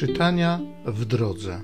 [0.00, 1.62] Czytania w drodze.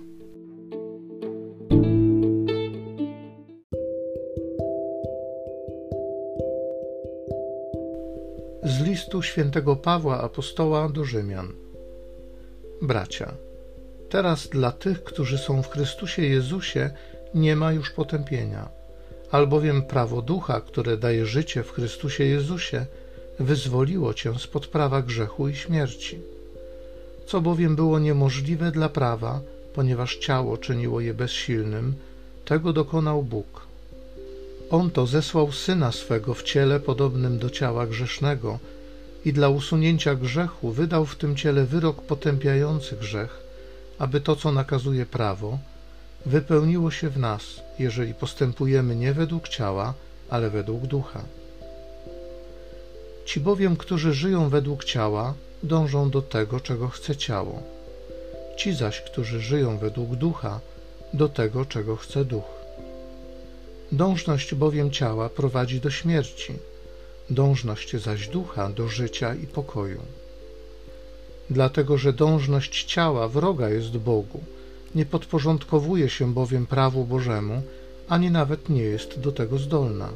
[8.63, 11.53] Z listu świętego Pawła apostoła do Rzymian.
[12.83, 13.35] Bracia,
[14.11, 16.91] teraz dla tych, którzy są w Chrystusie Jezusie,
[17.35, 18.69] nie ma już potępienia,
[19.31, 22.87] albowiem prawo ducha, które daje życie w Chrystusie Jezusie,
[23.41, 26.36] wyzwoliło cię spod prawa grzechu i śmierci.
[27.27, 29.41] Co bowiem było niemożliwe dla prawa,
[29.75, 31.95] ponieważ ciało czyniło je bezsilnym,
[32.45, 33.67] tego dokonał Bóg.
[34.71, 38.59] On to zesłał syna swego w ciele podobnym do ciała grzesznego
[39.25, 43.43] i dla usunięcia grzechu wydał w tym ciele wyrok potępiający grzech,
[43.99, 45.59] aby to, co nakazuje prawo,
[46.27, 47.43] wypełniło się w nas,
[47.79, 49.95] jeżeli postępujemy nie według ciała,
[50.31, 51.23] ale według ducha.
[53.25, 55.35] Ci bowiem, którzy żyją według ciała,
[55.67, 57.63] dążą do tego, czego chce ciało.
[58.57, 60.61] Ci zaś, którzy żyją według ducha,
[61.13, 62.51] do tego, czego chce duch.
[63.93, 66.53] Dążność bowiem ciała prowadzi do śmierci,
[67.31, 70.01] dążność zaś ducha do życia i pokoju.
[71.51, 74.41] Dlatego, że dążność ciała wroga jest Bogu,
[74.95, 77.63] nie podporządkowuje się bowiem prawu Bożemu,
[78.09, 80.09] ani nawet nie jest do tego zdolna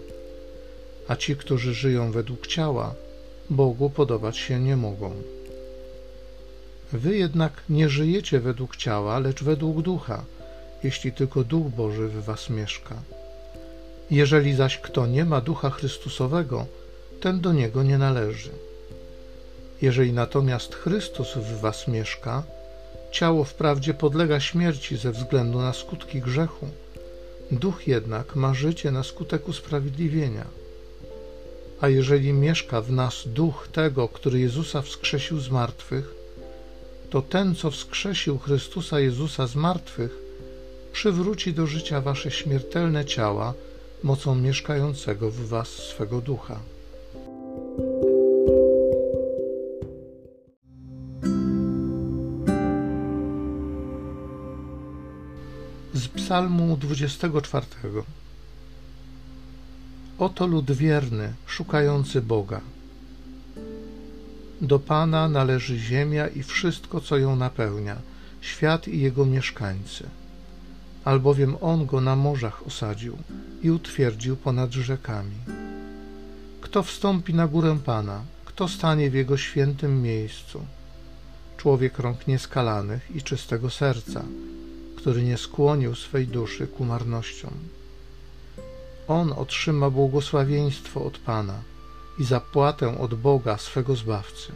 [1.10, 2.94] a ci, którzy żyją według ciała,
[3.50, 5.12] Bogu podobać się nie mogą.
[6.92, 10.24] Wy jednak nie żyjecie według ciała, lecz według ducha,
[10.84, 12.94] jeśli tylko Duch Boży w was mieszka.
[14.10, 16.66] Jeżeli zaś kto nie ma ducha Chrystusowego,
[17.20, 18.50] ten do niego nie należy.
[19.83, 22.42] Jeżeli natomiast Chrystus w was mieszka,
[23.12, 26.68] ciało wprawdzie podlega śmierci ze względu na skutki grzechu,
[27.50, 30.44] duch jednak ma życie na skutek usprawiedliwienia.
[31.80, 36.19] A jeżeli mieszka w nas duch tego, który Jezusa wskrzesił z martwych,
[37.11, 40.18] to ten, co wskrzesił Chrystusa Jezusa z martwych,
[40.92, 43.55] przywróci do życia wasze śmiertelne ciała
[44.02, 46.61] mocą mieszkającego w was swego ducha.
[55.95, 57.67] Z Psalmu 24.
[60.18, 62.61] Oto lud wierny, szukający Boga.
[64.60, 67.96] Do Pana należy ziemia i wszystko, co ją napełnia,
[68.40, 70.06] świat i jego mieszkańcy.
[71.04, 73.16] Albowiem On go na morzach osadził
[73.62, 75.36] i utwierdził ponad rzekami.
[76.60, 80.64] Kto wstąpi na górę Pana, kto stanie w Jego świętym miejscu?
[81.56, 84.24] Człowiek rąk nieskalanych i czystego serca,
[84.96, 87.54] który nie skłonił swej duszy ku marnościom
[89.10, 91.54] on otrzyma błogosławieństwo od Pana
[92.20, 94.53] i zapłatę od Boga swego Zbawcy.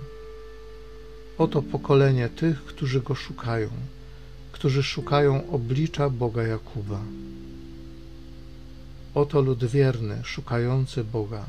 [1.39, 3.69] Oto pokolenie tych, którzy Go szukają,
[4.53, 7.01] którzy szukają oblicza Boga Jakuba.
[9.15, 11.45] Oto lud wierny, szukający Boga.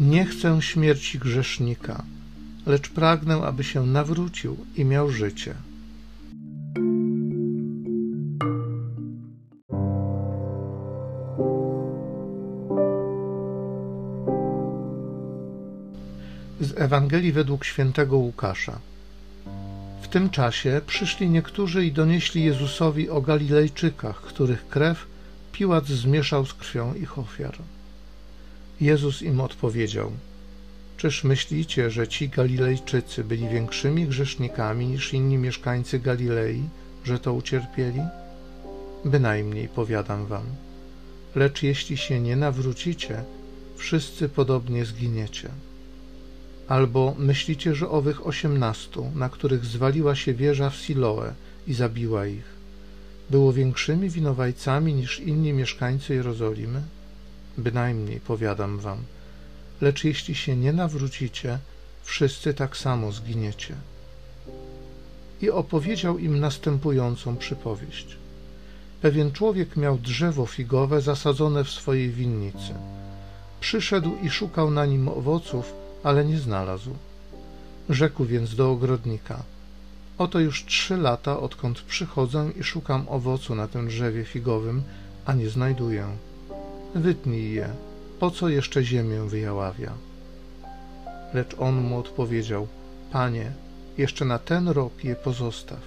[0.00, 2.04] Nie chcę śmierci grzesznika,
[2.66, 5.54] lecz pragnę, aby się nawrócił i miał życie.
[16.76, 18.78] Ewangelii według świętego Łukasza.
[20.02, 25.06] W tym czasie przyszli niektórzy i donieśli Jezusowi o Galilejczykach, których krew
[25.52, 27.54] Piłat zmieszał z krwią ich ofiar.
[28.80, 30.12] Jezus im odpowiedział–
[30.96, 36.62] Czyż myślicie, że ci Galilejczycy byli większymi grzesznikami niż inni mieszkańcy Galilei,
[37.04, 38.00] że to ucierpieli?
[39.04, 40.44] Bynajmniej, powiadam wam.
[41.34, 43.24] Lecz jeśli się nie nawrócicie,
[43.76, 45.48] wszyscy podobnie zginiecie.
[46.68, 51.34] Albo myślicie, że owych osiemnastu, na których zwaliła się wieża w Siloe
[51.66, 52.54] i zabiła ich,
[53.30, 56.82] było większymi winowajcami niż inni mieszkańcy Jerozolimy?
[57.58, 58.98] Bynajmniej, powiadam wam
[59.80, 61.58] lecz jeśli się nie nawrócicie,
[62.02, 63.74] wszyscy tak samo zginiecie.
[65.42, 68.16] I opowiedział im następującą przypowieść.
[69.02, 72.74] Pewien człowiek miał drzewo figowe zasadzone w swojej winnicy.
[73.60, 75.72] Przyszedł i szukał na nim owoców,
[76.04, 76.90] ale nie znalazł.
[77.88, 79.42] Rzekł więc do ogrodnika:
[80.18, 84.82] Oto już trzy lata, odkąd przychodzę i szukam owocu na tym drzewie figowym,
[85.26, 86.06] a nie znajduję.
[86.94, 87.68] Wytnij je,
[88.20, 89.92] po co jeszcze ziemię wyjaławia?
[91.34, 92.66] Lecz on mu odpowiedział,
[93.12, 93.52] Panie,
[93.98, 95.80] jeszcze na ten rok je pozostaw.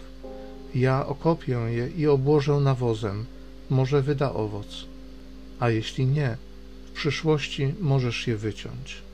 [0.76, 3.26] Ja okopię je i obłożę nawozem,
[3.70, 4.86] może wyda owoc.
[5.60, 6.38] A jeśli nie,
[6.86, 9.07] w przyszłości możesz je wyciąć.